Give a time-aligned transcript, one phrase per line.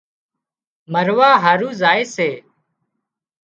[0.91, 2.29] مۯوا هارو زائي سي